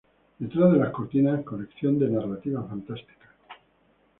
[0.39, 3.27] Detrás de las cortinas: colección de narrativa fantástica.